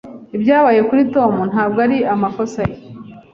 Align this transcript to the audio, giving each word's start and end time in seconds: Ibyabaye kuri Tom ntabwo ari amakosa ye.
Ibyabaye 0.35 0.81
kuri 0.89 1.01
Tom 1.15 1.33
ntabwo 1.51 1.77
ari 1.85 1.97
amakosa 2.13 2.59
ye. 2.69 2.77